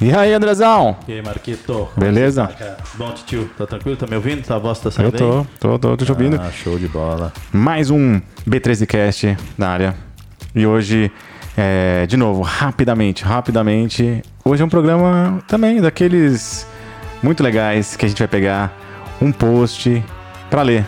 E 0.00 0.12
aí, 0.14 0.32
Andrezão? 0.32 0.96
E 1.06 1.12
aí, 1.12 1.22
Marquito? 1.22 1.88
Beleza? 1.96 2.46
Tá 2.46 2.76
bom, 2.94 3.12
tio? 3.26 3.50
Tá 3.58 3.66
tranquilo? 3.66 3.96
Tá 3.98 4.06
me 4.06 4.16
ouvindo? 4.16 4.42
Tá, 4.42 4.56
a 4.56 4.58
voz 4.58 4.78
tá 4.80 4.90
saindo 4.90 5.14
Eu 5.14 5.18
tô, 5.18 5.38
aí? 5.40 5.46
tô, 5.60 5.78
tô, 5.78 5.96
tô 5.96 6.04
te 6.06 6.10
ouvindo. 6.12 6.40
Ah, 6.40 6.50
show 6.50 6.78
de 6.78 6.88
bola. 6.88 7.30
Mais 7.52 7.90
um 7.90 8.18
B13Cast 8.48 9.36
na 9.58 9.68
área. 9.68 9.94
E 10.54 10.66
hoje, 10.66 11.12
é, 11.56 12.06
de 12.06 12.16
novo, 12.16 12.40
rapidamente, 12.40 13.24
rapidamente. 13.24 14.22
Hoje 14.42 14.62
é 14.62 14.64
um 14.64 14.70
programa 14.70 15.42
também 15.46 15.82
daqueles 15.82 16.66
muito 17.22 17.42
legais 17.42 17.94
que 17.94 18.06
a 18.06 18.08
gente 18.08 18.18
vai 18.18 18.28
pegar 18.28 18.72
um 19.20 19.30
post 19.30 20.02
pra 20.48 20.62
ler 20.62 20.86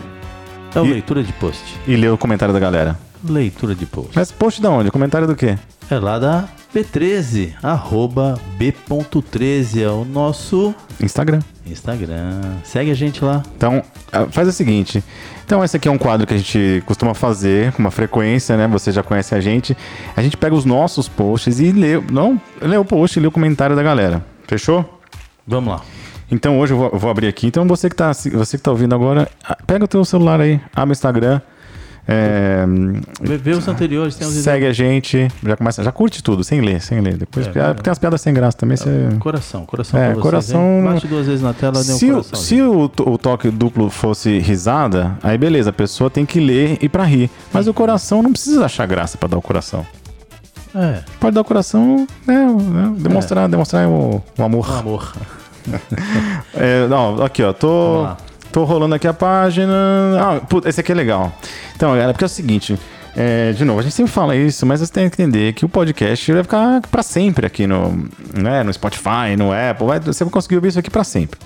Então, 0.69 0.87
E- 0.87 0.89
leitura 0.93 1.21
de 1.21 1.31
post. 1.33 1.61
e 1.87 1.95
ler 1.95 2.09
o 2.09 2.17
comentário 2.17 2.51
da 2.51 2.59
galera. 2.59 2.97
Leitura 3.23 3.75
de 3.75 3.85
post. 3.85 4.09
Mas 4.15 4.31
post 4.31 4.59
da 4.59 4.71
onde? 4.71 4.89
Comentário 4.89 5.27
do 5.27 5.35
quê? 5.35 5.55
É 5.89 5.99
lá 5.99 6.17
da 6.17 6.45
B13, 6.73 7.53
arroba 7.61 8.39
B.13, 8.57 9.81
é 9.83 9.89
o 9.89 10.03
nosso 10.03 10.73
Instagram. 11.01 11.39
Instagram. 11.67 12.41
Segue 12.63 12.89
a 12.91 12.93
gente 12.95 13.23
lá. 13.23 13.43
Então, 13.55 13.83
ah, 14.11 14.25
faz 14.29 14.47
o 14.47 14.51
seguinte. 14.51 15.03
Então, 15.45 15.63
esse 15.63 15.77
aqui 15.77 15.87
é 15.87 15.91
um 15.91 15.97
quadro 15.97 16.25
que 16.25 16.33
a 16.33 16.37
gente 16.37 16.83
costuma 16.85 17.13
fazer 17.13 17.71
com 17.73 17.79
uma 17.79 17.91
frequência, 17.91 18.57
né? 18.57 18.67
Você 18.69 18.91
já 18.91 19.03
conhece 19.03 19.35
a 19.35 19.39
gente. 19.39 19.77
A 20.15 20.21
gente 20.21 20.35
pega 20.35 20.55
os 20.55 20.65
nossos 20.65 21.07
posts 21.07 21.59
e 21.59 21.71
lê, 21.71 22.01
não, 22.11 22.39
lê 22.61 22.75
o 22.77 22.83
post 22.85 23.17
e 23.17 23.21
lê 23.21 23.27
o 23.27 23.31
comentário 23.31 23.75
da 23.75 23.83
galera. 23.83 24.25
Fechou? 24.47 24.99
Vamos 25.45 25.73
lá. 25.75 25.81
Então, 26.31 26.57
hoje 26.59 26.73
eu 26.73 26.77
vou, 26.77 26.89
vou 26.97 27.11
abrir 27.11 27.27
aqui. 27.27 27.45
Então, 27.47 27.67
você 27.67 27.89
que, 27.89 27.95
tá, 27.95 28.09
assi- 28.09 28.29
você 28.31 28.57
que 28.57 28.63
tá 28.63 28.71
ouvindo 28.71 28.95
agora, 28.95 29.29
ah, 29.47 29.57
pega 29.67 29.85
o 29.85 29.87
teu 29.87 30.03
celular 30.03 30.41
aí, 30.41 30.59
abre 30.75 30.91
o 30.91 30.93
Instagram. 30.93 31.39
É, 32.07 32.65
Vê, 33.21 33.51
os 33.51 33.67
anteriores, 33.67 34.15
tem 34.15 34.27
os 34.27 34.33
segue 34.33 34.65
a 34.65 34.73
gente, 34.73 35.27
já 35.41 35.55
começa, 35.55 35.81
já 35.83 35.91
curte 35.91 36.21
tudo, 36.21 36.43
sem 36.43 36.59
ler, 36.61 36.81
sem 36.81 36.99
ler. 36.99 37.15
Depois, 37.15 37.45
É, 37.45 37.49
porque, 37.49 37.59
ah, 37.59 37.73
tem 37.73 37.89
umas 37.91 37.99
piadas 37.99 38.21
sem 38.21 38.33
graça 38.33 38.57
também. 38.57 38.75
Você... 38.75 39.09
Coração, 39.19 39.65
coração 39.65 39.99
É, 39.99 40.03
pra 40.05 40.13
vocês, 40.13 40.21
coração- 40.23 40.61
hein? 40.79 40.83
Bate 40.93 41.07
duas 41.07 41.25
vezes 41.27 41.41
na 41.41 41.53
tela, 41.53 41.79
um 41.79 41.83
Se, 41.83 42.05
o, 42.11 42.15
coração. 42.15 42.39
se 42.39 42.61
o, 42.61 42.83
o 42.83 43.17
toque 43.17 43.49
duplo 43.49 43.89
fosse 43.89 44.39
risada, 44.39 45.17
aí 45.23 45.37
beleza, 45.37 45.69
a 45.69 45.73
pessoa 45.73 46.09
tem 46.09 46.25
que 46.25 46.39
ler 46.39 46.77
e 46.81 46.89
pra 46.89 47.03
rir. 47.05 47.29
Mas 47.53 47.67
o 47.67 47.73
coração 47.73 48.21
não 48.21 48.31
precisa 48.31 48.65
achar 48.65 48.85
graça 48.85 49.17
pra 49.17 49.29
dar 49.29 49.37
o 49.37 49.41
coração. 49.41 49.85
É, 50.75 51.01
Pode 51.19 51.35
dar 51.35 51.41
o 51.41 51.45
coração, 51.45 52.07
né? 52.27 52.45
né, 52.47 52.93
demonstrar, 52.97 53.47
demonstrar 53.47 53.87
o, 53.87 54.21
o 54.37 54.43
amor. 54.43 54.69
um 54.69 54.73
amor. 54.79 55.13
É, 56.53 56.87
não, 56.87 57.23
aqui, 57.23 57.41
ó, 57.41 57.47
Vamos 57.47 57.59
tô, 57.59 58.01
lá. 58.01 58.17
Tô 58.53 58.63
rolando 58.63 58.93
aqui 58.95 59.07
a 59.07 59.13
página. 59.13 59.73
Ah, 60.17 60.39
puta, 60.39 60.69
esse 60.69 60.79
aqui 60.79 60.91
é 60.91 60.95
legal. 60.95 61.33
Então, 61.75 61.89
galera, 61.89 62.13
porque 62.13 62.23
é 62.23 62.27
o 62.27 62.29
seguinte. 62.29 62.79
é, 63.17 63.51
de 63.51 63.65
novo, 63.65 63.79
a 63.79 63.83
gente 63.83 63.93
sempre 63.93 64.11
fala 64.11 64.35
isso, 64.35 64.65
mas 64.65 64.79
você 64.79 64.91
tem 64.93 65.09
que 65.09 65.21
entender 65.21 65.53
que 65.53 65.65
o 65.65 65.69
podcast 65.69 66.31
vai 66.31 66.43
ficar 66.43 66.81
pra 66.89 67.03
sempre 67.03 67.45
aqui 67.45 67.67
no, 67.67 68.07
né, 68.33 68.63
no 68.63 68.71
Spotify, 68.71 69.35
no 69.37 69.51
Apple. 69.51 69.87
Vai, 69.87 69.99
você 69.99 70.23
vai 70.23 70.31
conseguir 70.31 70.55
ouvir 70.55 70.69
isso 70.69 70.79
aqui 70.79 70.89
pra 70.89 71.03
sempre. 71.03 71.39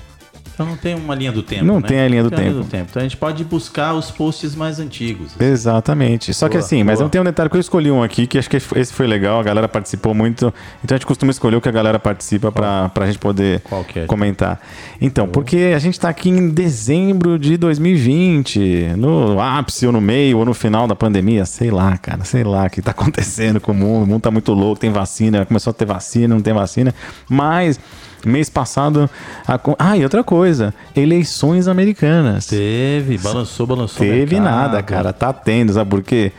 Então 0.57 0.65
não 0.65 0.75
tem 0.75 0.95
uma 0.95 1.13
linha 1.13 1.31
do 1.31 1.43
tempo. 1.43 1.63
Não 1.63 1.79
né? 1.79 1.87
tem 1.87 1.99
a 1.99 2.07
linha 2.07 2.23
do 2.23 2.31
Tem 2.31 2.51
tempo. 2.63 2.87
Então 2.89 2.99
a 2.99 3.03
gente 3.03 3.15
pode 3.15 3.43
buscar 3.43 3.93
os 3.93 4.09
posts 4.09 4.55
mais 4.55 4.79
antigos. 4.79 5.39
Exatamente. 5.39 6.33
Só 6.33 6.47
que 6.47 6.53
Boa, 6.53 6.65
assim, 6.65 6.83
mas 6.83 6.97
boa. 6.97 7.05
eu 7.05 7.09
tenho 7.11 7.21
um 7.21 7.25
detalhe 7.25 7.47
que 7.47 7.57
eu 7.57 7.61
escolhi 7.61 7.91
um 7.91 8.01
aqui, 8.01 8.25
que 8.25 8.39
acho 8.39 8.49
que 8.49 8.57
esse 8.57 8.91
foi 8.91 9.05
legal, 9.05 9.39
a 9.39 9.43
galera 9.43 9.67
participou 9.67 10.15
muito. 10.15 10.51
Então 10.83 10.95
a 10.95 10.97
gente 10.97 11.05
costuma 11.05 11.29
escolher 11.29 11.57
o 11.57 11.61
que 11.61 11.69
a 11.69 11.71
galera 11.71 11.99
participa 11.99 12.51
pra, 12.51 12.89
pra 12.89 13.05
gente 13.05 13.19
poder 13.19 13.61
que 13.87 13.99
é? 13.99 14.05
comentar. 14.07 14.59
Então, 14.99 15.27
porque 15.27 15.73
a 15.75 15.79
gente 15.79 15.99
tá 15.99 16.09
aqui 16.09 16.31
em 16.31 16.49
dezembro 16.49 17.37
de 17.37 17.55
2020, 17.55 18.93
no 18.97 19.39
ápice 19.39 19.85
ou 19.85 19.91
no 19.91 20.01
meio 20.01 20.39
ou 20.39 20.45
no 20.45 20.55
final 20.55 20.87
da 20.87 20.95
pandemia, 20.95 21.45
sei 21.45 21.69
lá, 21.69 21.95
cara, 21.99 22.23
sei 22.23 22.43
lá 22.43 22.65
o 22.65 22.69
que 22.71 22.81
tá 22.81 22.89
acontecendo 22.97 23.61
com 23.61 23.73
o 23.73 23.75
mundo. 23.75 24.05
O 24.05 24.07
mundo 24.07 24.21
tá 24.21 24.31
muito 24.31 24.53
louco, 24.53 24.79
tem 24.81 24.91
vacina, 24.91 25.45
começou 25.45 25.69
a 25.69 25.73
ter 25.75 25.85
vacina, 25.85 26.33
não 26.33 26.41
tem 26.41 26.51
vacina. 26.55 26.95
Mas 27.29 27.79
mês 28.25 28.49
passado. 28.49 29.09
a 29.47 29.59
Ah, 29.79 29.97
e 29.97 30.03
outra 30.03 30.23
coisa, 30.23 30.73
eleições 30.95 31.67
americanas. 31.67 32.47
Teve, 32.47 33.17
balançou, 33.17 33.65
balançou. 33.67 34.05
Teve 34.05 34.39
nada, 34.39 34.81
cara. 34.83 35.13
Tá 35.13 35.31
tendo, 35.33 35.73
sabe 35.73 35.89
por 35.89 36.03
quê? 36.03 36.31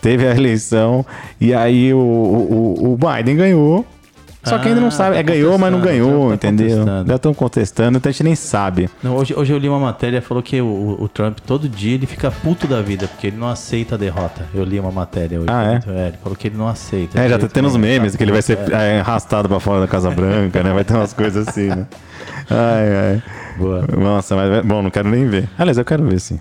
Teve 0.00 0.26
a 0.26 0.34
eleição 0.34 1.06
e 1.40 1.54
aí 1.54 1.94
o, 1.94 1.98
o, 1.98 2.92
o 2.92 2.98
Biden 2.98 3.36
ganhou. 3.36 3.86
Só 4.44 4.58
que 4.58 4.68
ainda 4.68 4.80
não 4.80 4.88
Ah, 4.88 4.90
sabe. 4.90 5.14
tá 5.14 5.20
É, 5.20 5.22
ganhou, 5.22 5.56
mas 5.56 5.70
não 5.70 5.80
ganhou, 5.80 6.28
tá 6.30 6.34
entendeu? 6.34 6.84
Já 7.06 7.14
estão 7.14 7.32
contestando, 7.32 7.98
então 7.98 8.10
a 8.10 8.12
gente 8.12 8.24
nem 8.24 8.34
sabe. 8.34 8.90
Não, 9.02 9.14
hoje, 9.16 9.32
hoje 9.36 9.52
eu 9.52 9.58
li 9.58 9.68
uma 9.68 9.78
matéria 9.78 10.20
falou 10.20 10.42
que 10.42 10.60
o, 10.60 10.96
o 11.00 11.08
Trump 11.08 11.38
todo 11.46 11.68
dia 11.68 11.94
ele 11.94 12.06
fica 12.06 12.30
puto 12.30 12.66
da 12.66 12.82
vida 12.82 13.06
porque 13.06 13.28
ele 13.28 13.36
não 13.36 13.48
aceita 13.48 13.94
a 13.94 13.98
derrota. 13.98 14.44
Eu 14.52 14.64
li 14.64 14.80
uma 14.80 14.90
matéria 14.90 15.38
hoje. 15.38 15.46
Ah, 15.48 15.62
é? 15.64 15.70
Muito- 15.72 15.90
Ele 15.90 16.16
falou 16.22 16.36
que 16.36 16.48
ele 16.48 16.56
não 16.56 16.66
aceita. 16.68 17.20
É, 17.20 17.28
já 17.28 17.38
tá 17.38 17.46
tendo 17.48 17.68
os 17.68 17.76
memes 17.76 18.12
tá 18.12 18.18
que 18.18 18.24
ele 18.24 18.32
vai 18.32 18.42
ser 18.42 18.58
é. 18.72 18.96
é, 18.96 19.00
arrastado 19.00 19.48
pra 19.48 19.60
fora 19.60 19.80
da 19.80 19.86
Casa 19.86 20.10
Branca, 20.10 20.62
né? 20.62 20.72
Vai 20.72 20.84
ter 20.84 20.94
umas 20.94 21.12
coisas 21.12 21.46
assim, 21.46 21.68
né? 21.68 21.86
Ai, 22.50 22.96
ai. 23.14 23.22
Boa. 23.56 23.86
Nossa, 23.96 24.34
mas 24.36 24.64
bom, 24.64 24.82
não 24.82 24.90
quero 24.90 25.08
nem 25.08 25.26
ver. 25.26 25.48
Aliás, 25.58 25.78
eu 25.78 25.84
quero 25.84 26.04
ver 26.04 26.20
sim. 26.20 26.38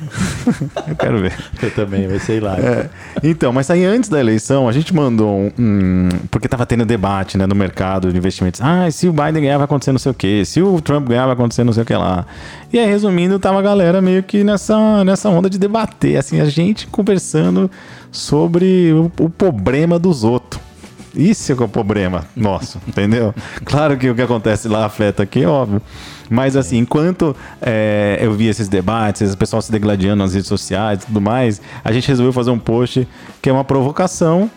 eu 0.88 0.96
quero 0.96 1.20
ver. 1.20 1.34
Eu 1.62 1.70
também, 1.72 2.08
vai 2.08 2.18
ser 2.18 2.42
lá. 2.42 2.56
É, 2.58 2.88
então, 3.22 3.52
mas 3.52 3.70
aí 3.70 3.84
antes 3.84 4.08
da 4.08 4.18
eleição, 4.18 4.68
a 4.68 4.72
gente 4.72 4.94
mandou 4.94 5.28
um. 5.38 5.52
um- 5.58 6.08
porque 6.30 6.48
tava 6.48 6.64
tendo 6.64 6.86
debate 6.86 7.36
né, 7.36 7.46
no 7.46 7.54
mercado 7.54 8.10
de 8.10 8.16
investimentos. 8.16 8.60
Ah, 8.62 8.90
se 8.90 9.06
o 9.08 9.12
Biden 9.12 9.42
ganhar, 9.42 9.58
vai 9.58 9.66
acontecer 9.66 9.92
não 9.92 9.98
sei 9.98 10.12
o 10.12 10.14
quê. 10.14 10.42
Se 10.44 10.62
o 10.62 10.80
Trump 10.80 11.06
ganhar, 11.08 11.26
vai 11.26 11.34
acontecer 11.34 11.64
não 11.64 11.72
sei 11.72 11.82
o 11.82 11.86
que 11.86 11.94
lá. 11.94 12.24
E 12.72 12.78
aí, 12.78 12.86
resumindo, 12.86 13.38
tava 13.38 13.58
a 13.58 13.62
galera 13.62 14.00
meio 14.00 14.22
que 14.22 14.42
nessa, 14.42 15.04
nessa 15.04 15.28
onda 15.28 15.50
de 15.50 15.58
debater, 15.58 16.16
assim, 16.16 16.40
a 16.40 16.46
gente 16.46 16.86
conversando 16.86 17.70
sobre 18.10 18.92
o, 18.92 19.12
o 19.22 19.28
problema 19.28 19.98
dos 19.98 20.24
outros. 20.24 20.60
Isso 21.14 21.52
é 21.52 21.54
é 21.54 21.64
o 21.64 21.68
problema 21.68 22.24
nosso, 22.36 22.80
entendeu? 22.86 23.34
Claro 23.64 23.96
que 23.96 24.08
o 24.08 24.14
que 24.14 24.22
acontece 24.22 24.68
lá 24.68 24.84
afeta 24.84 25.22
aqui, 25.22 25.42
é 25.42 25.48
óbvio. 25.48 25.82
Mas 26.28 26.56
assim, 26.56 26.78
enquanto 26.78 27.34
é, 27.60 28.18
eu 28.20 28.32
vi 28.32 28.46
esses 28.46 28.68
debates, 28.68 29.34
o 29.34 29.36
pessoal 29.36 29.60
se 29.60 29.72
degladiando 29.72 30.22
nas 30.22 30.32
redes 30.32 30.48
sociais 30.48 31.02
e 31.02 31.06
tudo 31.06 31.20
mais, 31.20 31.60
a 31.84 31.90
gente 31.92 32.06
resolveu 32.06 32.32
fazer 32.32 32.50
um 32.50 32.58
post 32.58 33.06
que 33.42 33.50
é 33.50 33.52
uma 33.52 33.64
provocação. 33.64 34.48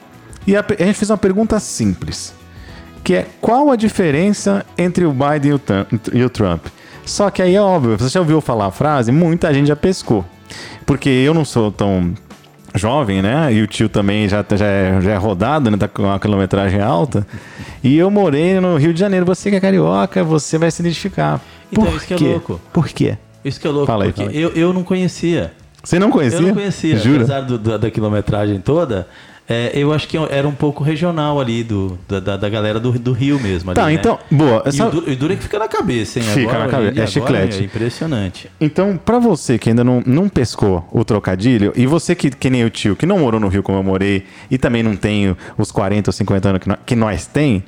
E 0.46 0.56
a, 0.56 0.60
a 0.60 0.84
gente 0.84 0.96
fez 0.96 1.10
uma 1.10 1.18
pergunta 1.18 1.60
simples. 1.60 2.34
Que 3.04 3.16
é 3.16 3.28
qual 3.42 3.72
a 3.72 3.76
diferença 3.76 4.66
entre 4.78 5.04
o 5.06 5.12
Biden 5.12 5.52
e 5.52 5.54
o, 5.54 5.62
e 6.14 6.24
o 6.24 6.30
Trump? 6.30 6.68
Só 7.06 7.30
que 7.30 7.42
aí 7.42 7.56
é 7.56 7.62
óbvio, 7.62 7.98
você 7.98 8.10
já 8.10 8.20
ouviu 8.20 8.40
falar 8.40 8.68
a 8.68 8.72
frase, 8.72 9.12
muita 9.12 9.54
gente 9.54 9.68
já 9.68 9.76
pescou. 9.76 10.24
Porque 10.86 11.10
eu 11.10 11.34
não 11.34 11.44
sou 11.44 11.72
tão 11.72 12.14
jovem, 12.76 13.22
né? 13.22 13.54
E 13.54 13.62
o 13.62 13.68
tio 13.68 13.88
também 13.90 14.28
já, 14.28 14.44
já, 14.56 14.66
é, 14.66 15.02
já 15.02 15.12
é 15.12 15.18
rodado, 15.18 15.70
né? 15.70 15.78
Tá 15.78 15.88
com 15.88 16.04
uma 16.04 16.20
quilometragem 16.20 16.82
alta. 16.82 17.26
E 17.84 17.98
eu 17.98 18.10
morei 18.10 18.60
no 18.60 18.78
Rio 18.78 18.94
de 18.94 19.00
Janeiro. 19.00 19.26
Você 19.26 19.50
que 19.50 19.56
é 19.56 19.60
carioca, 19.60 20.24
você 20.24 20.58
vai 20.58 20.72
se 20.72 20.82
identificar. 20.82 21.40
Então, 21.72 21.86
Por 21.86 21.96
isso 21.96 22.06
que 22.08 22.14
é 22.14 22.18
louco. 22.18 22.62
Por 22.72 22.88
quê? 22.90 23.18
Isso 23.44 23.60
que 23.60 23.68
é 23.68 23.70
louco, 23.70 23.88
Fala 23.88 24.06
aí, 24.06 24.10
porque 24.12 24.22
fala 24.24 24.36
aí. 24.36 24.42
Eu, 24.42 24.52
eu 24.52 24.74
não 24.74 24.84
conhecia. 24.84 25.52
Você 25.84 26.00
não 26.00 26.10
conhecia? 26.10 26.40
Eu 26.40 26.48
não 26.48 26.54
conhecia, 26.54 26.98
Jura? 26.98 27.18
apesar 27.24 27.42
do- 27.42 27.58
da, 27.58 27.78
da 27.78 27.92
quilometragem 27.92 28.60
toda. 28.62 29.08
É, 29.48 29.72
eu 29.74 29.92
acho 29.92 30.08
que 30.08 30.18
era 30.18 30.48
um 30.48 30.54
pouco 30.54 30.84
regional 30.84 31.40
ali 31.40 31.64
do, 31.64 31.98
da, 32.08 32.38
da, 32.38 32.50
galera 32.50 32.80
do, 32.80 32.92
do 32.94 33.12
Rio 33.12 33.40
mesmo. 33.40 33.72
Ali, 33.72 33.76
Tá, 33.80 33.86
né? 33.88 33.94
então, 33.94 34.18
boa. 34.32 34.64
E 34.66 34.70
Essa- 34.70 34.88
o 34.88 35.10
e 35.10 35.14
o 35.14 35.16
duro 35.18 35.34
é 35.34 35.36
que 35.36 35.44
fica 35.44 35.60
na 35.60 35.68
cabeça, 35.68 36.20
hein? 36.20 36.26
Fica 36.26 36.50
Agora, 36.52 36.66
na 36.66 36.70
cabeça, 36.72 37.02
é 37.02 37.08
chiclete. 37.08 37.62
É 37.62 37.66
impressionante. 37.66 38.50
Então, 38.60 38.98
pra 38.98 39.20
você 39.20 39.58
que 39.58 39.70
ainda 39.70 39.84
não, 39.84 40.02
não 40.06 40.30
pescou 40.30 40.88
o 40.92 41.04
trocadilho, 41.04 41.74
e 41.76 41.86
você 41.86 42.16
que, 42.16 42.30
que 42.30 42.50
nem 42.50 42.64
o 42.64 42.70
tio, 42.70 42.96
que 42.96 43.06
não 43.06 43.20
morou 43.20 43.40
no 43.40 43.48
Rio 43.50 43.62
como 43.62 43.78
eu 43.78 43.84
morei, 43.84 44.26
e 44.50 44.58
também 44.58 44.82
não 44.82 44.96
tem 44.96 45.36
os 45.58 45.72
40 45.72 46.10
ou 46.10 46.14
50 46.14 46.50
anos 46.50 46.62
que 46.62 46.68
nós, 46.70 46.80
que 46.86 46.96
nós 46.96 47.26
tem, 47.28 47.64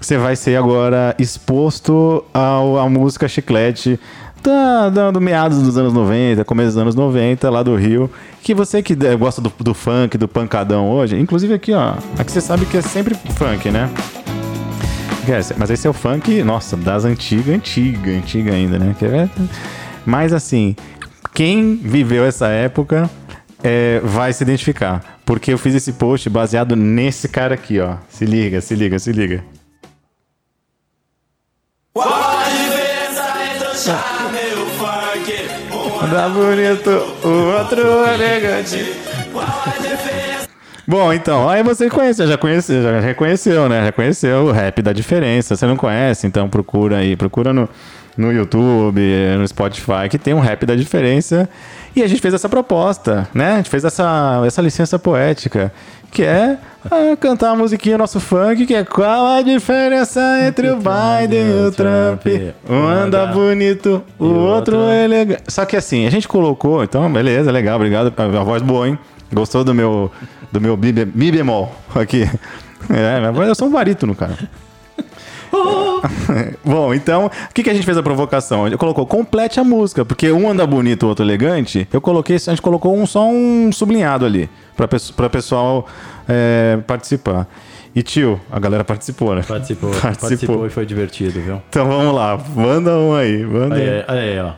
você 0.00 0.16
vai 0.18 0.34
ser 0.34 0.56
agora 0.56 1.14
exposto 1.18 2.24
ao, 2.32 2.78
à 2.78 2.88
música 2.88 3.28
chiclete 3.28 4.00
da, 4.42 4.88
da- 4.88 5.10
do 5.10 5.20
meados 5.20 5.60
dos 5.62 5.76
anos 5.76 5.92
90, 5.92 6.44
começo 6.44 6.68
dos 6.68 6.76
anos 6.78 6.94
90, 6.94 7.50
lá 7.50 7.62
do 7.62 7.74
Rio, 7.76 8.10
que 8.42 8.54
você 8.54 8.82
que 8.82 8.94
gosta 9.18 9.40
do, 9.40 9.52
do 9.60 9.74
funk, 9.74 10.16
do 10.16 10.28
pancadão 10.28 10.90
hoje, 10.90 11.18
inclusive 11.18 11.52
aqui, 11.54 11.72
ó, 11.72 11.94
aqui 12.18 12.32
você 12.32 12.40
sabe 12.40 12.64
que 12.66 12.76
é 12.76 12.82
sempre 12.82 13.14
funk, 13.36 13.70
né? 13.70 13.90
Mas 15.58 15.70
esse 15.70 15.86
é 15.86 15.90
o 15.90 15.92
funk, 15.92 16.42
nossa, 16.42 16.76
das 16.76 17.04
antigas, 17.04 17.54
antiga, 17.54 18.10
antiga 18.10 18.52
ainda, 18.52 18.78
né? 18.78 18.94
É- 19.02 19.28
Mas 20.04 20.32
assim, 20.32 20.74
quem 21.34 21.76
viveu 21.76 22.24
essa 22.24 22.48
época 22.48 23.08
é, 23.62 24.00
vai 24.02 24.32
se 24.32 24.42
identificar. 24.42 25.18
Porque 25.24 25.52
eu 25.52 25.58
fiz 25.58 25.74
esse 25.74 25.92
post 25.92 26.28
baseado 26.28 26.74
nesse 26.74 27.28
cara 27.28 27.54
aqui, 27.54 27.78
ó. 27.78 27.96
Se 28.08 28.24
liga, 28.24 28.60
se 28.60 28.74
liga, 28.74 28.98
se 28.98 29.12
liga. 29.12 29.44
Um 31.94 34.19
dá 36.06 36.28
bonito, 36.28 36.90
o 37.24 37.58
outro 37.58 38.04
é 38.04 38.14
elegante. 38.14 38.94
Bom, 40.86 41.12
então, 41.12 41.48
aí 41.48 41.62
você 41.62 41.88
conhece, 41.88 42.26
já 42.26 42.36
conheceu, 42.36 42.82
já 42.82 42.98
reconheceu, 42.98 43.68
né? 43.68 43.84
Já 43.84 43.92
conheceu 43.92 44.46
o 44.46 44.50
rap 44.50 44.82
da 44.82 44.92
diferença. 44.92 45.54
Você 45.54 45.64
não 45.64 45.76
conhece, 45.76 46.26
então 46.26 46.48
procura 46.48 46.96
aí, 46.96 47.14
procura 47.14 47.52
no, 47.52 47.68
no 48.16 48.32
YouTube, 48.32 49.00
no 49.38 49.46
Spotify, 49.46 50.08
que 50.10 50.18
tem 50.18 50.34
um 50.34 50.40
rap 50.40 50.66
da 50.66 50.74
diferença. 50.74 51.48
E 51.94 52.02
a 52.02 52.06
gente 52.08 52.20
fez 52.20 52.32
essa 52.34 52.48
proposta, 52.48 53.28
né? 53.34 53.54
A 53.54 53.56
gente 53.56 53.70
fez 53.70 53.84
essa, 53.84 54.42
essa 54.46 54.62
licença 54.62 54.98
poética, 54.98 55.72
que 56.10 56.22
é 56.22 56.56
ah, 56.90 57.16
cantar 57.18 57.50
a 57.50 57.56
musiquinha 57.56 57.98
nosso 57.98 58.20
funk, 58.20 58.64
que 58.66 58.74
é 58.74 58.84
qual 58.84 59.26
a 59.26 59.42
diferença 59.42 60.20
entre 60.46 60.70
o 60.70 60.76
Biden 60.76 61.46
e 61.48 61.66
o 61.66 61.72
Trump? 61.72 62.26
Um 62.68 62.86
anda 62.86 63.26
bonito, 63.26 64.02
o 64.18 64.26
outro 64.26 64.76
é 64.88 65.04
elegante. 65.04 65.42
Só 65.48 65.64
que 65.64 65.76
assim, 65.76 66.06
a 66.06 66.10
gente 66.10 66.26
colocou, 66.28 66.82
então, 66.84 67.10
beleza, 67.12 67.50
legal, 67.50 67.76
obrigado. 67.76 68.12
A 68.16 68.42
voz 68.44 68.62
boa, 68.62 68.88
hein? 68.88 68.98
Gostou 69.32 69.62
do 69.64 69.74
meu, 69.74 70.10
do 70.50 70.60
meu 70.60 70.76
mi, 70.76 70.92
be- 70.92 71.08
mi 71.14 71.30
bemol 71.32 71.74
aqui? 71.94 72.28
É, 72.88 73.20
minha 73.20 73.30
voz, 73.30 73.46
eu 73.46 73.54
sou 73.54 73.68
um 73.68 73.70
barítono, 73.70 74.14
cara. 74.16 74.36
Bom, 76.64 76.94
então, 76.94 77.26
o 77.26 77.54
que, 77.54 77.62
que 77.62 77.70
a 77.70 77.74
gente 77.74 77.84
fez 77.84 77.96
a 77.96 78.02
provocação? 78.02 78.68
Gente 78.68 78.78
colocou 78.78 79.06
complete 79.06 79.58
a 79.60 79.64
música, 79.64 80.04
porque 80.04 80.30
um 80.30 80.48
anda 80.48 80.66
bonito, 80.66 81.04
o 81.04 81.08
outro 81.08 81.24
elegante. 81.24 81.88
Eu 81.92 82.00
coloquei, 82.00 82.36
a 82.36 82.38
gente 82.38 82.62
colocou 82.62 82.96
um, 82.96 83.06
só 83.06 83.26
um 83.28 83.70
sublinhado 83.72 84.24
ali, 84.24 84.48
pra, 84.76 84.88
pra 85.16 85.28
pessoal 85.30 85.86
é, 86.28 86.78
participar. 86.86 87.46
E 87.94 88.02
tio, 88.02 88.40
a 88.50 88.60
galera 88.60 88.84
participou, 88.84 89.34
né? 89.34 89.42
Participou, 89.46 89.90
Participou. 90.00 90.28
participou 90.28 90.66
e 90.66 90.70
foi 90.70 90.86
divertido, 90.86 91.40
viu? 91.40 91.60
Então 91.68 91.86
vamos 91.86 92.14
lá, 92.14 92.38
manda 92.54 92.96
um 92.96 93.14
aí, 93.14 93.44
manda 93.44 93.74
Aí, 93.74 93.82
aí. 93.88 94.04
aí, 94.06 94.18
aí, 94.30 94.40
ó. 94.40 94.52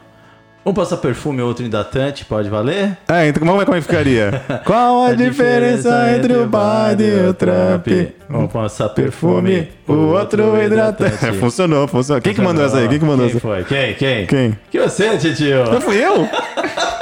Um 0.64 0.72
passa 0.72 0.96
perfume, 0.96 1.42
outro 1.42 1.64
hidratante, 1.64 2.24
pode 2.24 2.48
valer? 2.48 2.96
É, 3.08 3.26
então 3.26 3.44
como 3.44 3.60
é 3.60 3.64
como 3.64 3.76
é 3.76 3.80
que 3.80 3.86
ficaria? 3.86 4.40
Qual 4.64 5.06
a, 5.06 5.12
diferença, 5.12 6.14
entre 6.14 6.34
o 6.34 6.46
Biden 6.46 7.08
e 7.08 7.28
o 7.28 7.34
Trump? 7.34 7.88
Um 8.30 8.46
passa 8.46 8.88
Perfume, 8.88 9.68
o 9.88 9.92
outro 9.92 10.56
hidratante. 10.62 11.32
Funcionou, 11.40 11.88
funcionou. 11.88 12.22
Quem 12.22 12.32
que 12.32 12.40
mandou 12.40 12.64
essa 12.64 12.78
aí? 12.78 12.88
Quem 12.88 13.00
que 13.00 13.04
mandou 13.04 13.26
Quem 13.26 13.36
essa? 13.36 13.40
foi? 13.40 13.64
Quem? 13.64 13.94
Quem? 13.94 14.26
Quem? 14.26 14.58
Que 14.70 14.80
você, 14.80 15.18
tio? 15.18 15.64
Não 15.64 15.80
fui 15.80 15.96
eu? 15.96 16.28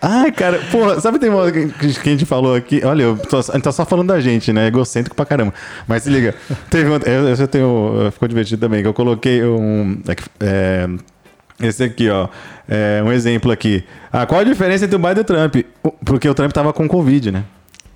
Ai, 0.00 0.30
cara, 0.30 0.60
porra, 0.70 1.00
sabe 1.00 1.18
tem 1.18 1.28
uma 1.28 1.50
que 1.50 1.68
a 1.86 1.88
gente 1.88 2.24
falou 2.24 2.54
aqui? 2.54 2.80
Olha, 2.84 3.02
eu 3.02 3.16
tô, 3.16 3.38
a 3.38 3.42
gente 3.42 3.62
tá 3.62 3.72
só 3.72 3.84
falando 3.84 4.08
da 4.08 4.20
gente, 4.20 4.52
né? 4.52 4.68
Egocêntrico 4.68 5.16
pra 5.16 5.26
caramba. 5.26 5.52
Mas 5.86 6.04
se 6.04 6.10
liga, 6.10 6.34
teve 6.70 6.88
uma, 6.88 6.98
eu, 6.98 7.28
eu 7.28 7.48
tenho, 7.48 8.08
ficou 8.12 8.28
divertido 8.28 8.60
também, 8.60 8.82
que 8.82 8.88
eu 8.88 8.94
coloquei 8.94 9.44
um. 9.44 10.00
é 10.08 10.14
é, 10.40 10.88
esse 11.60 11.82
aqui, 11.82 12.08
ó. 12.08 12.28
É, 12.68 13.02
um 13.04 13.10
exemplo 13.10 13.50
aqui. 13.50 13.84
Ah, 14.12 14.24
qual 14.24 14.40
a 14.40 14.44
diferença 14.44 14.84
entre 14.84 14.96
o 14.96 14.98
Biden 14.98 15.18
e 15.18 15.20
o 15.20 15.24
Trump? 15.24 15.56
Porque 16.04 16.28
o 16.28 16.34
Trump 16.34 16.52
tava 16.52 16.72
com 16.72 16.86
Covid, 16.86 17.32
né? 17.32 17.44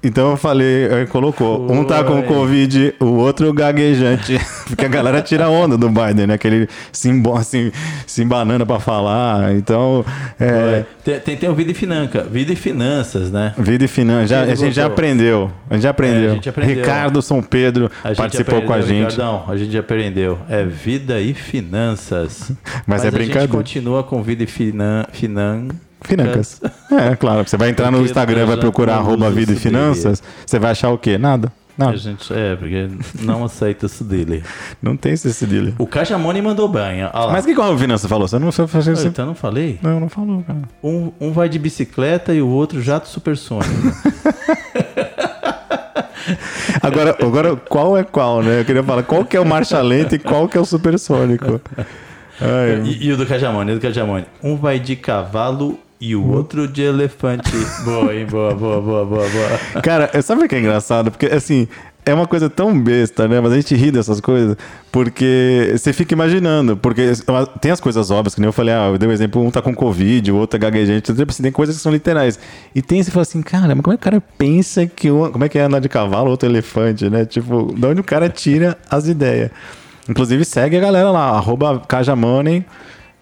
Então 0.02 0.32
eu 0.32 0.36
falei, 0.36 1.06
colocou, 1.10 1.70
um 1.70 1.84
tá 1.84 2.02
com. 2.02 2.20
Covid, 2.24 2.94
o 2.98 3.14
outro 3.14 3.52
gaguejante. 3.52 4.36
Porque 4.74 4.86
a 4.86 4.88
galera 4.88 5.20
tira 5.22 5.48
onda 5.48 5.76
do 5.76 5.88
Biden, 5.88 6.26
né? 6.26 6.38
Que 6.38 6.46
ele 6.46 6.68
se, 6.90 7.08
embo- 7.08 7.42
se, 7.42 7.72
se 8.06 8.22
embanana 8.22 8.64
pra 8.64 8.80
falar. 8.80 9.54
Então, 9.54 10.04
é, 10.40 10.84
Tem, 11.04 11.20
tem, 11.20 11.36
tem 11.36 11.48
o 11.50 11.54
Vida 11.54 11.70
e 11.70 11.74
Financa, 11.74 12.22
Vida 12.24 12.52
e 12.52 12.56
Finanças, 12.56 13.30
né? 13.30 13.54
vida 13.58 13.84
e 13.84 13.88
finanças. 13.88 14.30
Já, 14.30 14.42
a 14.42 14.54
gente 14.54 14.72
já 14.74 14.86
aprendeu. 14.86 15.50
A 15.68 15.74
gente 15.74 15.82
já 15.82 15.90
aprendeu. 15.90 16.28
É, 16.28 16.32
a 16.32 16.34
gente 16.34 16.48
aprendeu. 16.48 16.76
Ricardo 16.76 17.22
São 17.22 17.42
Pedro 17.42 17.90
A 18.02 18.14
participou 18.14 18.62
com 18.62 18.72
a 18.72 18.76
aprendeu, 18.76 18.88
gente. 19.02 19.10
Ricardão, 19.12 19.44
a 19.48 19.56
gente 19.56 19.76
aprendeu. 19.78 20.38
É 20.48 20.64
Vida 20.64 21.20
e 21.20 21.34
Finanças. 21.34 22.50
Mas 22.86 23.04
é 23.04 23.08
a 23.08 23.10
brincadeira. 23.10 23.40
gente 23.42 23.50
continua 23.50 24.02
com 24.02 24.22
Vida 24.22 24.42
e 24.42 24.46
Finan... 24.46 25.04
Finan... 25.12 25.68
Financas. 26.04 26.60
É, 26.90 27.14
claro. 27.14 27.46
Você 27.46 27.56
vai 27.56 27.68
entrar 27.70 27.90
no 27.92 28.02
Instagram, 28.02 28.44
vai 28.44 28.56
já 28.56 28.60
procurar 28.60 28.96
arroba 28.96 29.30
vida 29.30 29.52
e 29.52 29.56
finanças. 29.56 30.20
Você 30.44 30.58
vai 30.58 30.72
achar 30.72 30.90
o 30.90 30.98
quê? 30.98 31.16
Nada. 31.16 31.52
A 31.78 31.84
Nada. 31.86 31.96
gente, 31.96 32.32
é, 32.32 32.54
porque 32.54 32.88
não 33.20 33.44
aceita 33.44 33.86
dele. 34.04 34.44
Não 34.82 34.96
tem 34.96 35.12
esse 35.12 35.32
cedilho. 35.32 35.74
O 35.78 35.86
Cajamone 35.86 36.42
mandou 36.42 36.68
lá. 37.26 37.32
Mas 37.32 37.44
o 37.44 37.48
que 37.48 37.54
que 37.54 37.60
o 37.60 37.78
Finanças 37.78 38.08
falou? 38.08 38.28
Você 38.28 38.38
não 38.38 38.52
foi 38.52 38.66
fazer 38.66 38.92
isso? 38.92 39.06
Então 39.06 39.24
não 39.24 39.34
falei? 39.34 39.78
Não, 39.80 40.00
não 40.00 40.08
falou, 40.08 40.42
cara. 40.42 40.62
Um, 40.82 41.12
um 41.20 41.32
vai 41.32 41.48
de 41.48 41.58
bicicleta 41.58 42.34
e 42.34 42.42
o 42.42 42.48
outro 42.48 42.82
jato 42.82 43.08
supersônico. 43.08 43.70
Agora, 46.80 47.16
agora, 47.20 47.56
qual 47.56 47.96
é 47.96 48.04
qual, 48.04 48.42
né? 48.42 48.60
Eu 48.60 48.64
queria 48.64 48.82
falar 48.82 49.02
qual 49.02 49.24
que 49.24 49.36
é 49.36 49.40
o 49.40 49.44
marcha 49.44 49.80
lenta 49.80 50.14
e 50.14 50.18
qual 50.18 50.48
que 50.48 50.56
é 50.56 50.60
o 50.60 50.64
supersônico. 50.64 51.60
E, 52.84 53.06
e 53.06 53.12
o 53.12 53.16
do 53.16 53.24
Cajamone, 53.24 53.70
e 53.70 53.74
o 53.74 53.78
do 53.78 53.82
Cajamone. 53.82 54.24
Um 54.42 54.56
vai 54.56 54.80
de 54.80 54.96
cavalo 54.96 55.78
e 56.02 56.16
o 56.16 56.28
outro 56.32 56.66
de 56.66 56.82
elefante. 56.82 57.52
boa, 57.86 58.12
hein? 58.12 58.26
Boa, 58.28 58.52
boa, 58.52 58.80
boa, 58.80 59.04
boa, 59.04 59.28
boa. 59.28 59.82
Cara, 59.82 60.10
sabe 60.20 60.44
o 60.44 60.48
que 60.48 60.56
é 60.56 60.58
engraçado? 60.58 61.12
Porque, 61.12 61.26
assim, 61.26 61.68
é 62.04 62.12
uma 62.12 62.26
coisa 62.26 62.50
tão 62.50 62.76
besta, 62.76 63.28
né? 63.28 63.40
Mas 63.40 63.52
a 63.52 63.54
gente 63.54 63.72
ri 63.76 63.92
dessas 63.92 64.20
coisas, 64.20 64.56
porque 64.90 65.70
você 65.70 65.92
fica 65.92 66.12
imaginando. 66.12 66.76
Porque 66.76 67.12
tem 67.60 67.70
as 67.70 67.80
coisas 67.80 68.10
óbvias, 68.10 68.34
que 68.34 68.40
nem 68.40 68.48
eu 68.48 68.52
falei, 68.52 68.74
ah, 68.74 68.88
eu 68.88 68.98
dei 68.98 69.08
o 69.08 69.12
exemplo, 69.12 69.40
um 69.40 69.48
tá 69.48 69.62
com 69.62 69.72
Covid, 69.72 70.32
o 70.32 70.38
outro 70.38 70.56
é 70.56 70.58
gaguejante. 70.58 71.14
Tipo 71.14 71.30
assim, 71.30 71.44
tem 71.44 71.52
coisas 71.52 71.76
que 71.76 71.82
são 71.82 71.92
literais. 71.92 72.36
E 72.74 72.82
tem, 72.82 73.00
você 73.00 73.12
fala 73.12 73.22
assim, 73.22 73.40
cara, 73.40 73.72
mas 73.72 73.84
como 73.84 73.94
é 73.94 73.96
que 73.96 74.02
o 74.02 74.04
cara 74.04 74.20
pensa 74.36 74.84
que 74.84 75.08
um, 75.08 75.30
como 75.30 75.44
é 75.44 75.48
que 75.48 75.56
é 75.56 75.62
andar 75.62 75.78
de 75.78 75.88
cavalo, 75.88 76.30
outro 76.30 76.48
elefante, 76.48 77.08
né? 77.08 77.24
Tipo, 77.24 77.72
de 77.72 77.86
onde 77.86 78.00
o 78.00 78.04
cara 78.04 78.28
tira 78.28 78.76
as 78.90 79.06
ideias. 79.06 79.52
Inclusive, 80.08 80.44
segue 80.44 80.76
a 80.76 80.80
galera 80.80 81.12
lá, 81.12 81.28
arroba 81.28 81.78
Cajamoney, 81.78 82.64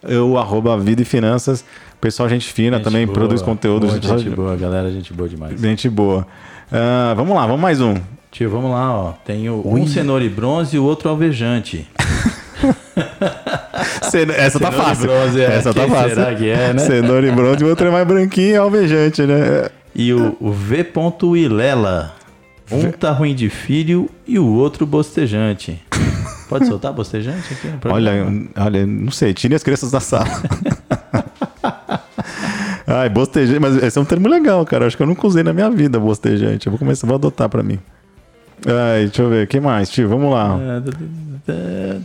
eu, 0.02 0.38
arroba 0.38 0.78
Vida 0.78 1.02
e 1.02 1.04
Finanças. 1.04 1.62
Pessoal, 2.00 2.28
gente 2.28 2.50
fina, 2.52 2.78
Gente 2.78 2.84
também 2.84 3.04
boa, 3.04 3.14
produz 3.14 3.42
conteúdo. 3.42 3.86
boa, 3.86 3.94
gente, 3.94 4.06
gente 4.08 4.30
boa, 4.30 4.56
galera, 4.56 4.90
gente 4.90 5.12
boa 5.12 5.28
demais. 5.28 5.60
Gente 5.60 5.88
boa. 5.88 6.26
Ah, 6.72 7.12
vamos 7.14 7.34
lá, 7.36 7.46
vamos 7.46 7.60
mais 7.60 7.80
um. 7.80 7.94
Tio, 8.30 8.48
vamos 8.48 8.70
lá, 8.70 8.94
ó. 8.94 9.12
Tem 9.24 9.50
o, 9.50 9.60
um 9.66 9.86
cenoura 9.86 10.24
e 10.24 10.28
bronze 10.28 10.76
e 10.76 10.78
o 10.78 10.84
outro 10.84 11.08
alvejante. 11.10 11.86
Ceno- 14.10 14.32
Essa 14.32 14.58
tá 14.58 14.70
Cenoura 14.70 14.92
e 14.92 14.94
fácil. 14.94 15.06
bronze, 15.08 15.40
é. 15.40 15.44
Essa 15.56 15.74
tá 15.74 15.86
fácil. 15.88 16.14
será 16.14 16.34
que 16.34 16.48
é, 16.48 16.72
né? 16.72 16.78
Cenoura 16.78 17.26
e 17.26 17.30
bronze, 17.32 17.64
o 17.64 17.68
outro 17.68 17.86
é 17.86 17.90
mais 17.90 18.06
branquinho 18.06 18.50
e 18.52 18.56
alvejante, 18.56 19.22
né? 19.22 19.68
E 19.94 20.12
o, 20.12 20.36
o 20.40 20.50
V. 20.52 20.86
Ilela. 21.36 22.14
Um 22.70 22.90
tá 22.92 23.10
ruim 23.10 23.34
de 23.34 23.50
filho 23.50 24.08
e 24.26 24.38
o 24.38 24.46
outro 24.46 24.86
bostejante. 24.86 25.82
Pode 26.48 26.66
soltar 26.66 26.92
bostejante 26.92 27.52
aqui 27.52 27.68
Olha, 27.88 28.26
olha, 28.56 28.86
não 28.86 29.10
sei, 29.10 29.34
tire 29.34 29.54
as 29.54 29.62
crianças 29.62 29.90
da 29.90 30.00
sala. 30.00 30.26
Ai, 32.92 33.08
bostejante, 33.08 33.58
mas 33.60 33.76
esse 33.82 33.96
é 33.98 34.00
um 34.00 34.04
termo 34.04 34.28
legal, 34.28 34.64
cara. 34.66 34.86
Acho 34.86 34.96
que 34.96 35.02
eu 35.02 35.06
nunca 35.06 35.26
usei 35.26 35.42
na 35.42 35.52
minha 35.52 35.70
vida 35.70 35.98
bostejante. 35.98 36.66
Eu 36.66 36.72
vou 36.72 36.78
começar, 36.78 37.06
vou 37.06 37.14
adotar 37.16 37.48
pra 37.48 37.62
mim. 37.62 37.78
Ai, 38.66 39.06
deixa 39.06 39.22
eu 39.22 39.30
ver, 39.30 39.46
que 39.46 39.60
mais, 39.60 39.88
tio? 39.88 40.08
Vamos 40.08 40.30
lá. 40.32 40.56
Ah, 40.56 40.82
tá- 40.84 40.92
tá- 40.92 41.00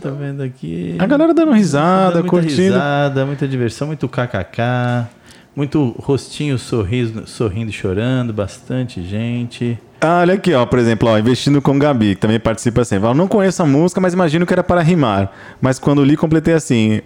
Tá 0.00 0.10
vendo 0.10 0.42
aqui? 0.42 0.96
A 0.98 1.06
galera 1.06 1.32
dando 1.34 1.52
risada, 1.52 2.14
muita 2.14 2.28
curtindo. 2.28 2.52
risada, 2.74 3.26
muita 3.26 3.46
diversão, 3.46 3.86
muito 3.88 4.08
kkk. 4.08 5.06
Muito 5.54 5.94
rostinho 5.98 6.58
sorriso, 6.58 7.26
sorrindo 7.26 7.70
e 7.70 7.72
chorando, 7.72 8.32
bastante 8.32 9.02
gente. 9.02 9.78
Ah, 10.00 10.18
olha 10.20 10.34
aqui, 10.34 10.52
ó, 10.52 10.66
por 10.66 10.78
exemplo, 10.78 11.08
ó, 11.08 11.18
investindo 11.18 11.62
com 11.62 11.78
Gabi, 11.78 12.14
que 12.14 12.20
também 12.20 12.38
participa 12.38 12.84
sempre. 12.84 13.06
Ela 13.06 13.14
não 13.14 13.26
conheço 13.26 13.62
a 13.62 13.66
música, 13.66 13.98
mas 14.00 14.12
imagino 14.12 14.44
que 14.44 14.52
era 14.52 14.62
para 14.62 14.82
rimar. 14.82 15.32
Mas 15.60 15.78
quando 15.78 16.04
li, 16.04 16.16
completei 16.16 16.52
assim: 16.54 17.00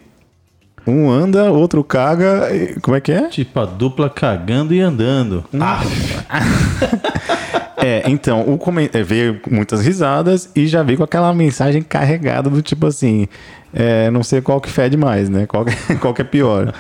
um 0.87 1.10
anda, 1.10 1.50
outro 1.50 1.82
caga. 1.84 2.49
Como 2.82 2.96
é 2.96 3.00
que 3.00 3.12
é? 3.12 3.28
Tipo 3.28 3.60
a 3.60 3.64
dupla 3.66 4.08
cagando 4.10 4.72
e 4.75 4.80
andando. 4.80 5.44
Ah, 5.60 5.80
É, 7.82 8.02
então, 8.10 8.42
o 8.42 8.58
comen- 8.58 8.90
é, 8.92 9.02
veio 9.02 9.40
muitas 9.50 9.80
risadas 9.80 10.50
e 10.54 10.66
já 10.66 10.82
veio 10.82 10.99
com 10.99 11.04
aquela 11.04 11.32
mensagem 11.32 11.80
carregada 11.80 12.50
do 12.50 12.60
tipo 12.60 12.87
assim: 12.87 13.26
é, 13.72 14.10
não 14.10 14.22
sei 14.22 14.42
qual 14.42 14.60
que 14.60 14.68
fede 14.68 14.99
mais, 14.99 15.30
né? 15.30 15.46
Qual 15.46 15.64
que, 15.64 15.75
qual 15.96 16.12
que 16.12 16.20
é 16.20 16.25
pior. 16.25 16.75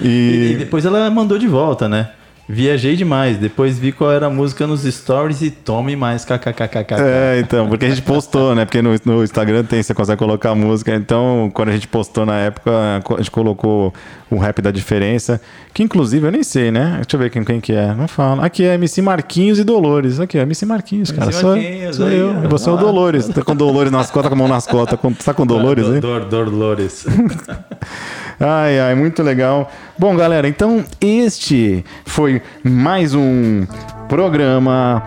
E 0.00 0.52
E. 0.52 0.56
depois 0.58 0.86
ela 0.86 1.10
mandou 1.10 1.36
de 1.38 1.46
volta, 1.46 1.86
né? 1.86 2.08
Viajei 2.48 2.94
demais. 2.94 3.38
Depois 3.38 3.76
vi 3.76 3.90
qual 3.90 4.12
era 4.12 4.26
a 4.26 4.30
música 4.30 4.66
nos 4.66 4.82
stories 4.82 5.42
e 5.42 5.50
tome 5.50 5.96
mais 5.96 6.24
kkkk. 6.24 6.94
É, 6.94 7.40
então, 7.40 7.68
porque 7.68 7.86
a 7.86 7.88
gente 7.88 8.02
postou, 8.02 8.54
né? 8.54 8.64
Porque 8.64 8.80
no, 8.80 8.94
no 9.04 9.24
Instagram 9.24 9.64
tem, 9.64 9.82
você 9.82 9.92
consegue 9.92 10.18
colocar 10.18 10.50
a 10.50 10.54
música. 10.54 10.94
Então, 10.94 11.50
quando 11.52 11.70
a 11.70 11.72
gente 11.72 11.88
postou 11.88 12.24
na 12.24 12.36
época, 12.36 12.70
a 12.70 13.16
gente 13.16 13.32
colocou 13.32 13.92
o 14.30 14.36
rap 14.36 14.62
da 14.62 14.70
diferença. 14.70 15.40
Que 15.74 15.82
inclusive 15.82 16.24
eu 16.24 16.30
nem 16.30 16.44
sei, 16.44 16.70
né? 16.70 17.00
Deixa 17.02 17.16
eu 17.16 17.20
ver 17.20 17.30
quem, 17.30 17.42
quem 17.42 17.60
que 17.60 17.72
é. 17.72 17.92
Não 17.94 18.06
fala. 18.06 18.46
Aqui 18.46 18.64
é 18.64 18.74
MC 18.74 19.02
Marquinhos 19.02 19.58
e 19.58 19.64
Dolores. 19.64 20.20
Aqui 20.20 20.38
é 20.38 20.42
MC 20.42 20.64
Marquinhos, 20.64 21.10
cara. 21.10 21.24
MC 21.24 21.40
Sou, 21.40 21.50
Marquinhos, 21.50 21.96
sou 21.96 22.06
aí, 22.06 22.16
eu. 22.16 22.48
você 22.48 22.70
é 22.70 22.72
o. 22.72 22.76
Dolores. 22.76 23.26
Tá 23.26 23.42
com 23.42 23.56
Dolores 23.56 23.90
nas 23.90 24.10
costas, 24.10 24.28
com 24.28 24.34
a 24.34 24.38
mão 24.38 24.48
nas 24.48 24.66
costas. 24.66 25.00
Com, 25.00 25.12
tá 25.12 25.34
com 25.34 25.44
Dolores, 25.44 25.86
hein? 25.86 25.98
Dor, 25.98 26.24
Dolores. 26.26 27.06
Ai, 28.38 28.78
ai, 28.78 28.94
muito 28.94 29.22
legal. 29.22 29.70
Bom, 29.98 30.14
galera, 30.16 30.46
então 30.48 30.84
este 31.00 31.84
foi 32.04 32.42
mais 32.62 33.14
um 33.14 33.66
programa 34.08 35.02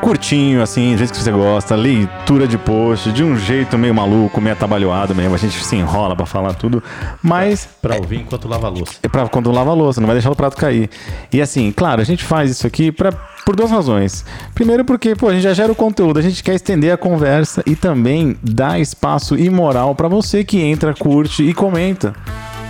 curtinho, 0.00 0.62
assim, 0.62 0.92
do 0.92 0.98
jeito 0.98 1.12
que 1.12 1.18
você 1.18 1.30
gosta, 1.30 1.74
leitura 1.74 2.46
de 2.46 2.58
post, 2.58 3.12
de 3.12 3.22
um 3.22 3.36
jeito 3.36 3.78
meio 3.78 3.94
maluco, 3.94 4.40
meio 4.40 4.54
atabalhoado 4.54 5.14
mesmo. 5.14 5.34
A 5.34 5.38
gente 5.38 5.62
se 5.64 5.76
enrola 5.76 6.14
pra 6.14 6.26
falar 6.26 6.54
tudo, 6.54 6.82
mas 7.22 7.68
pra 7.80 7.96
ouvir 7.96 8.20
enquanto 8.20 8.48
lava 8.48 8.66
a 8.66 8.70
louça. 8.70 8.94
é 9.02 9.08
pra 9.08 9.28
quando 9.28 9.50
lava 9.50 9.70
a 9.70 9.74
louça, 9.74 10.00
não 10.00 10.06
vai 10.06 10.16
deixar 10.16 10.30
o 10.30 10.36
prato 10.36 10.56
cair. 10.56 10.90
E 11.32 11.40
assim, 11.40 11.72
claro, 11.72 12.00
a 12.00 12.04
gente 12.04 12.24
faz 12.24 12.50
isso 12.50 12.66
aqui 12.66 12.92
pra, 12.92 13.12
por 13.44 13.56
duas 13.56 13.70
razões. 13.70 14.24
Primeiro 14.54 14.84
porque, 14.84 15.14
pô, 15.14 15.28
a 15.28 15.32
gente 15.32 15.42
já 15.42 15.54
gera 15.54 15.72
o 15.72 15.76
conteúdo, 15.76 16.18
a 16.18 16.22
gente 16.22 16.42
quer 16.42 16.54
estender 16.54 16.92
a 16.92 16.96
conversa 16.96 17.62
e 17.66 17.74
também 17.74 18.36
dar 18.42 18.80
espaço 18.80 19.36
e 19.36 19.48
moral 19.48 19.94
pra 19.94 20.08
você 20.08 20.44
que 20.44 20.60
entra, 20.60 20.94
curte 20.94 21.42
e 21.42 21.54
comenta. 21.54 22.14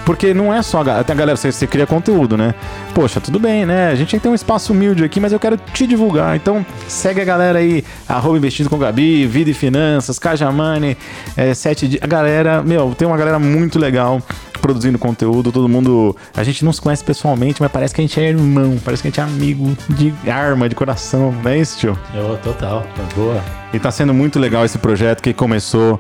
Porque 0.05 0.35
não 0.35 0.53
é 0.53 0.61
só. 0.63 0.81
a 0.81 0.85
ga- 0.85 1.05
Tem 1.05 1.15
a 1.15 1.19
galera, 1.19 1.37
você, 1.37 1.51
você 1.51 1.67
cria 1.67 1.87
conteúdo, 1.87 2.37
né? 2.37 2.55
Poxa, 2.95 3.21
tudo 3.21 3.39
bem, 3.39 3.65
né? 3.65 3.91
A 3.91 3.95
gente 3.95 4.19
tem 4.21 4.31
um 4.31 4.35
espaço 4.35 4.73
humilde 4.73 5.03
aqui, 5.03 5.19
mas 5.19 5.33
eu 5.33 5.41
quero 5.41 5.57
te 5.57 5.87
divulgar. 5.87 6.37
Então, 6.37 6.65
segue 6.87 7.21
a 7.21 7.25
galera 7.25 7.59
aí, 7.59 7.83
arroba 8.09 8.37
investindo 8.37 8.69
com 8.69 8.77
Gabi, 8.79 9.27
Vida 9.27 9.51
e 9.51 9.55
Finanças, 9.55 10.19
Cajamane, 10.19 10.97
é, 11.37 11.55
Sete 11.55 11.89
Dias. 11.89 12.03
A 12.03 12.07
galera, 12.07 12.63
meu, 12.63 12.95
tem 12.95 13.09
uma 13.09 13.17
galera 13.17 13.39
muito 13.39 13.79
legal 13.79 14.21
produzindo 14.61 14.99
conteúdo, 14.99 15.51
todo 15.51 15.69
mundo. 15.69 16.15
A 16.37 16.43
gente 16.45 16.65
não 16.65 16.73
se 16.73 16.81
conhece 16.81 17.03
pessoalmente, 17.03 17.61
mas 17.63 17.71
parece 17.73 17.95
que 17.95 18.01
a 18.01 18.05
gente 18.05 18.21
é 18.21 18.29
irmão, 18.29 18.77
parece 18.85 19.03
que 19.03 19.09
a 19.09 19.11
gente 19.11 19.21
é 19.21 19.23
amigo 19.23 19.77
de 19.89 20.13
arma, 20.31 20.69
de 20.69 20.75
coração, 20.75 21.33
não 21.43 21.51
é 21.51 21.59
isso, 21.59 21.79
tio? 21.79 21.99
Eu, 22.15 22.37
total, 22.43 22.87
boa. 23.17 23.64
E 23.75 23.81
tá 23.81 23.91
sendo 23.91 24.15
muito 24.15 24.39
legal 24.39 24.65
esse 24.65 24.79
projeto 24.79 25.21
que 25.21 25.35
começou, 25.35 25.99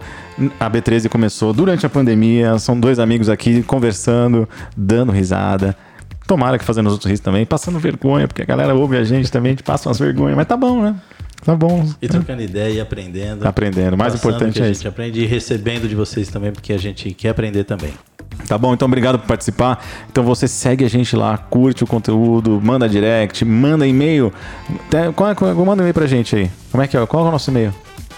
a 0.60 0.70
B13 0.70 1.08
começou 1.08 1.52
durante 1.52 1.84
a 1.84 1.88
pandemia. 1.88 2.56
São 2.56 2.78
dois 2.78 3.00
amigos 3.00 3.28
aqui 3.28 3.64
conversando, 3.64 4.48
dando 4.76 5.10
risada. 5.10 5.76
Tomara 6.24 6.56
que 6.56 6.64
fazendo 6.64 6.86
os 6.86 6.92
outros 6.92 7.10
rir 7.10 7.18
também, 7.18 7.44
passando 7.44 7.80
vergonha, 7.80 8.28
porque 8.28 8.42
a 8.42 8.44
galera 8.44 8.72
ouve 8.76 8.96
a 8.96 9.02
gente 9.02 9.30
também, 9.30 9.50
a 9.50 9.52
gente 9.54 9.64
passa 9.64 9.88
umas 9.88 9.98
vergonhas, 9.98 10.36
mas 10.36 10.46
tá 10.46 10.56
bom, 10.56 10.82
né? 10.82 10.94
Tá 11.44 11.56
bom. 11.56 11.84
E 12.00 12.06
trocando 12.06 12.42
ideia 12.42 12.74
e 12.74 12.80
aprendendo. 12.80 13.44
Aprendendo. 13.44 13.94
O 13.94 13.98
mais 13.98 14.14
importante 14.14 14.54
que 14.54 14.60
a 14.60 14.66
é 14.66 14.68
gente 14.68 14.76
isso. 14.76 14.88
aprende 14.88 15.20
e 15.20 15.26
recebendo 15.26 15.88
de 15.88 15.96
vocês 15.96 16.28
também, 16.28 16.52
porque 16.52 16.72
a 16.72 16.78
gente 16.78 17.12
quer 17.12 17.30
aprender 17.30 17.64
também. 17.64 17.92
Tá 18.46 18.58
bom? 18.58 18.74
Então, 18.74 18.86
obrigado 18.86 19.18
por 19.18 19.26
participar. 19.26 19.82
Então, 20.10 20.22
você 20.24 20.46
segue 20.46 20.84
a 20.84 20.88
gente 20.88 21.16
lá, 21.16 21.38
curte 21.38 21.82
o 21.84 21.86
conteúdo, 21.86 22.60
manda 22.62 22.88
direct, 22.88 23.44
manda 23.44 23.86
e-mail. 23.86 24.32
Qual 25.16 25.30
é, 25.30 25.34
qual 25.34 25.50
é- 25.50 25.54
manda 25.54 25.82
um 25.82 25.84
e-mail 25.84 25.94
pra 25.94 26.06
gente 26.06 26.36
aí. 26.36 26.50
Como 26.70 26.82
é 26.82 26.86
que 26.86 26.96
é? 26.96 27.06
Qual 27.06 27.24
é 27.24 27.28
o 27.28 27.32
nosso 27.32 27.50
e-mail? 27.50 27.72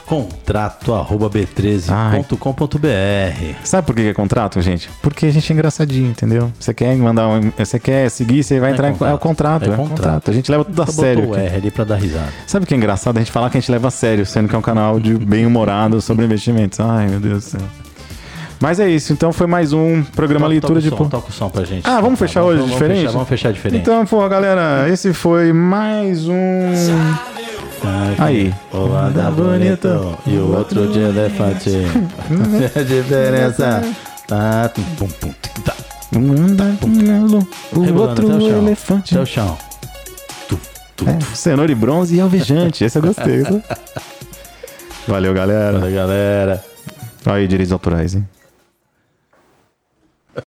Contrato 0.06 0.94
arroba 0.94 1.28
b13.com.br. 1.28 3.54
Sabe 3.64 3.86
por 3.86 3.94
que 3.96 4.02
é 4.02 4.14
contrato, 4.14 4.60
gente? 4.60 4.88
Porque 5.02 5.26
a 5.26 5.30
gente 5.32 5.50
é 5.50 5.54
engraçadinho, 5.54 6.10
entendeu? 6.10 6.52
Você 6.60 6.72
quer 6.72 6.94
mandar 6.96 7.26
um, 7.28 7.50
você 7.58 7.78
quer 7.78 8.08
seguir, 8.10 8.44
você 8.44 8.60
vai 8.60 8.70
É 8.70 8.72
entrar 8.74 8.88
em 8.90 8.92
contrato. 8.92 9.10
é 9.10 9.14
o 9.14 9.18
contrato, 9.18 9.62
É 9.64 9.66
é, 9.66 9.70
contrato. 9.76 9.88
contrato. 9.96 10.30
A 10.30 10.34
gente 10.34 10.50
leva 10.50 10.64
tudo 10.64 10.80
a 10.82 10.86
Só 10.86 10.92
sério. 11.02 11.30
o. 11.30 11.34
R 11.36 11.56
ali 11.56 11.70
pra 11.72 11.84
dar 11.84 11.96
risada. 11.96 12.28
Sabe 12.46 12.64
o 12.64 12.68
que 12.68 12.74
é 12.74 12.76
engraçado? 12.76 13.16
A 13.16 13.20
gente 13.20 13.32
falar 13.32 13.50
que 13.50 13.58
a 13.58 13.60
gente 13.60 13.70
leva 13.72 13.88
a 13.88 13.90
sério, 13.90 14.24
sendo 14.24 14.48
que 14.48 14.54
é 14.54 14.58
um 14.58 14.62
canal 14.62 15.00
de 15.00 15.14
bem 15.14 15.44
humorado 15.44 16.00
sobre 16.00 16.24
investimentos. 16.24 16.78
Ai, 16.78 17.08
meu 17.08 17.18
Deus 17.20 17.44
do 17.44 17.50
céu. 17.50 17.60
Mas 18.60 18.80
é 18.80 18.88
isso, 18.88 19.12
então 19.12 19.32
foi 19.32 19.46
mais 19.46 19.72
um 19.72 20.02
programa 20.02 20.46
Toca- 20.46 20.52
Leitura 20.52 20.74
toca 20.74 20.80
de 20.80 20.88
o 20.88 20.90
som, 20.90 20.96
Pô. 20.96 21.04
Toca 21.10 21.28
o 21.28 21.32
som 21.32 21.48
pra 21.50 21.64
gente. 21.64 21.86
Ah, 21.88 22.00
vamos 22.00 22.18
fechar 22.18 22.42
hoje 22.42 22.58
vamos 22.60 22.72
diferente? 22.72 22.98
Fechar, 23.00 23.12
vamos 23.12 23.28
fechar 23.28 23.52
diferente. 23.52 23.80
Então, 23.82 24.06
pô, 24.06 24.26
galera, 24.28 24.88
esse 24.88 25.12
foi 25.12 25.52
mais 25.52 26.26
um. 26.26 26.72
Aí. 28.18 28.52
O 28.72 28.94
anda 28.94 29.30
bonito 29.30 30.16
e 30.26 30.36
o 30.36 30.56
outro 30.56 30.88
de 30.90 31.00
elefante. 31.00 31.70
a 32.74 32.82
diferença. 32.82 33.82
Tá, 34.26 34.68
tum, 34.70 34.82
pum, 34.98 35.08
pum, 35.20 35.32
tá. 35.62 35.74
Um 36.16 36.32
anda 36.32 36.76
o 37.74 37.94
outro 38.00 38.40
elefante. 38.40 39.14
Até 39.14 39.22
o 39.22 39.26
chão. 39.26 39.58
É, 41.06 41.34
cenoura 41.36 41.70
e 41.70 41.74
bronze 41.74 42.16
e 42.16 42.20
alvejante. 42.20 42.82
Esse 42.84 42.96
eu 42.98 43.02
gostei. 43.02 43.42
tá? 43.42 43.76
Valeu, 45.06 45.34
galera. 45.34 45.78
Valeu, 45.78 45.94
galera. 45.94 46.64
Olha 47.26 47.34
aí, 47.36 47.46
direitos 47.46 47.70
autorais, 47.72 48.14
hein? 48.14 48.26